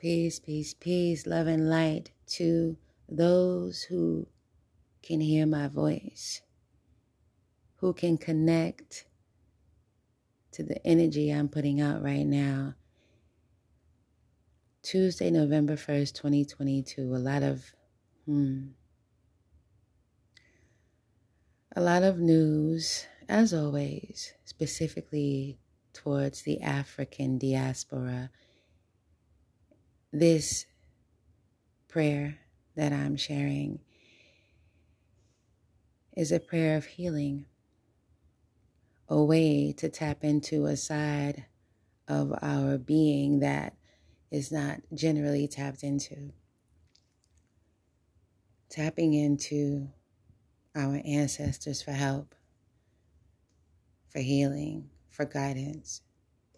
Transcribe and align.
Peace, 0.00 0.38
peace, 0.38 0.72
peace, 0.72 1.26
love 1.26 1.46
and 1.46 1.68
light 1.68 2.10
to 2.26 2.78
those 3.06 3.82
who 3.82 4.26
can 5.02 5.20
hear 5.20 5.44
my 5.44 5.68
voice, 5.68 6.40
who 7.76 7.92
can 7.92 8.16
connect 8.16 9.04
to 10.52 10.62
the 10.62 10.82
energy 10.86 11.28
I'm 11.28 11.50
putting 11.50 11.82
out 11.82 12.02
right 12.02 12.24
now. 12.24 12.76
Tuesday, 14.82 15.30
November 15.30 15.76
1st, 15.76 16.14
2022. 16.14 17.14
A 17.14 17.18
lot 17.18 17.42
of, 17.42 17.74
hmm, 18.24 18.68
a 21.76 21.80
lot 21.82 22.04
of 22.04 22.18
news, 22.18 23.04
as 23.28 23.52
always, 23.52 24.32
specifically 24.46 25.58
towards 25.92 26.40
the 26.40 26.62
African 26.62 27.36
diaspora. 27.36 28.30
This 30.12 30.66
prayer 31.86 32.38
that 32.74 32.92
I'm 32.92 33.16
sharing 33.16 33.78
is 36.16 36.32
a 36.32 36.40
prayer 36.40 36.76
of 36.76 36.84
healing, 36.84 37.46
a 39.08 39.22
way 39.22 39.72
to 39.76 39.88
tap 39.88 40.24
into 40.24 40.66
a 40.66 40.76
side 40.76 41.44
of 42.08 42.32
our 42.42 42.76
being 42.76 43.38
that 43.38 43.76
is 44.32 44.50
not 44.50 44.80
generally 44.92 45.46
tapped 45.46 45.84
into. 45.84 46.32
Tapping 48.68 49.14
into 49.14 49.90
our 50.74 51.00
ancestors 51.04 51.82
for 51.82 51.92
help, 51.92 52.34
for 54.08 54.18
healing, 54.18 54.90
for 55.08 55.24
guidance 55.24 56.02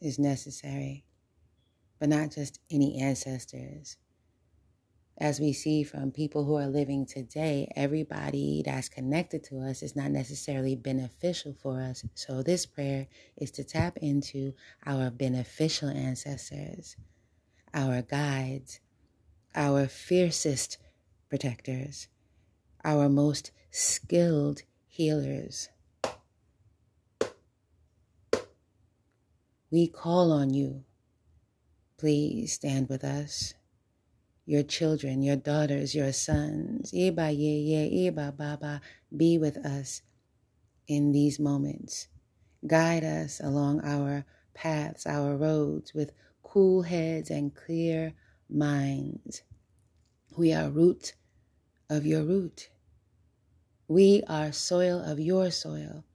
is 0.00 0.20
necessary, 0.20 1.04
but 2.00 2.08
not 2.08 2.32
just 2.32 2.58
any 2.70 2.98
ancestors. 2.98 3.98
As 5.18 5.38
we 5.38 5.52
see 5.52 5.82
from 5.82 6.12
people 6.12 6.44
who 6.46 6.56
are 6.56 6.66
living 6.66 7.04
today, 7.04 7.70
everybody 7.76 8.62
that's 8.64 8.88
connected 8.88 9.44
to 9.44 9.60
us 9.60 9.82
is 9.82 9.94
not 9.94 10.10
necessarily 10.10 10.74
beneficial 10.74 11.52
for 11.52 11.78
us. 11.78 12.02
So, 12.14 12.42
this 12.42 12.64
prayer 12.64 13.06
is 13.36 13.50
to 13.52 13.64
tap 13.64 13.98
into 13.98 14.54
our 14.86 15.10
beneficial 15.10 15.90
ancestors, 15.90 16.96
our 17.74 18.00
guides, 18.00 18.80
our 19.54 19.86
fiercest 19.88 20.78
protectors, 21.28 22.08
our 22.82 23.10
most 23.10 23.52
skilled 23.70 24.62
healers. 24.86 25.68
We 29.70 29.86
call 29.86 30.32
on 30.32 30.54
you. 30.54 30.84
Please 32.00 32.54
stand 32.54 32.88
with 32.88 33.04
us. 33.04 33.52
Your 34.46 34.62
children, 34.62 35.20
your 35.22 35.36
daughters, 35.36 35.94
your 35.94 36.14
sons, 36.14 36.92
Iba 36.92 37.28
ye 37.30 37.58
ye, 37.58 38.10
Iba 38.10 38.34
Baba, 38.34 38.80
be 39.14 39.36
with 39.36 39.58
us 39.58 40.00
in 40.88 41.12
these 41.12 41.38
moments. 41.38 42.08
Guide 42.66 43.04
us 43.04 43.38
along 43.38 43.82
our 43.84 44.24
paths, 44.54 45.06
our 45.06 45.36
roads 45.36 45.92
with 45.92 46.12
cool 46.42 46.80
heads 46.80 47.28
and 47.28 47.54
clear 47.54 48.14
minds. 48.48 49.42
We 50.38 50.54
are 50.54 50.70
root 50.70 51.12
of 51.90 52.06
your 52.06 52.22
root. 52.22 52.70
We 53.88 54.22
are 54.26 54.52
soil 54.52 55.02
of 55.04 55.20
your 55.20 55.50
soil. 55.50 56.06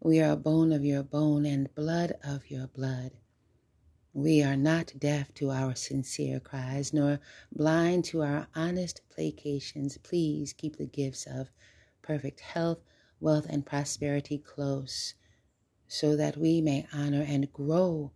We 0.00 0.22
are 0.22 0.34
bone 0.34 0.72
of 0.72 0.82
your 0.82 1.02
bone 1.02 1.44
and 1.44 1.74
blood 1.74 2.14
of 2.24 2.50
your 2.50 2.68
blood. 2.68 3.10
We 4.12 4.42
are 4.42 4.56
not 4.56 4.94
deaf 4.98 5.32
to 5.34 5.50
our 5.50 5.74
sincere 5.74 6.40
cries, 6.40 6.92
nor 6.92 7.20
blind 7.52 8.04
to 8.06 8.22
our 8.22 8.48
honest 8.54 9.02
placations. 9.08 9.98
Please 10.02 10.52
keep 10.52 10.76
the 10.76 10.86
gifts 10.86 11.26
of 11.26 11.50
perfect 12.02 12.40
health, 12.40 12.80
wealth, 13.20 13.46
and 13.48 13.64
prosperity 13.64 14.38
close, 14.38 15.14
so 15.86 16.16
that 16.16 16.36
we 16.36 16.60
may 16.60 16.86
honor 16.92 17.22
and 17.22 17.52
grow 17.52 18.12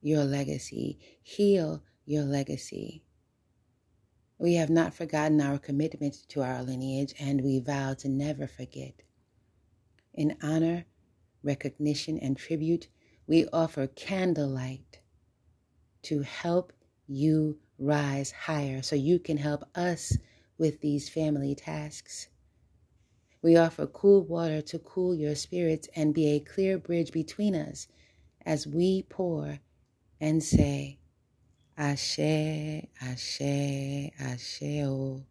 your 0.00 0.24
legacy, 0.24 0.98
heal 1.22 1.82
your 2.04 2.24
legacy, 2.24 3.02
we 4.38 4.54
have 4.54 4.68
not 4.68 4.92
forgotten 4.92 5.40
our 5.40 5.58
commitment 5.58 6.28
to 6.28 6.42
our 6.42 6.62
lineage, 6.62 7.14
and 7.18 7.42
we 7.42 7.58
vow 7.58 7.94
to 7.94 8.08
never 8.08 8.46
forget. 8.46 9.02
In 10.12 10.36
honor, 10.42 10.84
recognition, 11.42 12.18
and 12.18 12.36
tribute, 12.36 12.88
we 13.26 13.46
offer 13.48 13.86
candlelight 13.86 15.00
to 16.06 16.22
help 16.22 16.72
you 17.06 17.58
rise 17.78 18.30
higher 18.30 18.82
so 18.82 18.96
you 18.96 19.18
can 19.18 19.36
help 19.36 19.64
us 19.74 20.16
with 20.58 20.80
these 20.80 21.08
family 21.08 21.54
tasks. 21.54 22.28
We 23.42 23.56
offer 23.56 23.86
cool 23.86 24.22
water 24.22 24.62
to 24.62 24.78
cool 24.78 25.14
your 25.14 25.34
spirits 25.34 25.88
and 25.94 26.14
be 26.14 26.28
a 26.30 26.40
clear 26.40 26.78
bridge 26.78 27.12
between 27.12 27.54
us 27.54 27.86
as 28.44 28.66
we 28.66 29.02
pour 29.08 29.60
and 30.20 30.42
say, 30.42 30.98
Ashe, 31.76 32.18
Ashe, 33.00 34.10
Ashe. 34.18 34.62
Oh. 34.82 35.24